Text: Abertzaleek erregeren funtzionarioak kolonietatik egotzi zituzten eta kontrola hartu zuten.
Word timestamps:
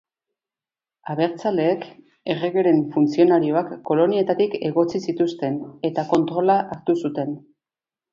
Abertzaleek 1.13 1.83
erregeren 2.33 2.79
funtzionarioak 2.95 3.69
kolonietatik 3.89 4.55
egotzi 4.71 5.03
zituzten 5.11 5.61
eta 5.91 6.07
kontrola 6.15 6.57
hartu 6.77 6.97
zuten. 7.03 7.37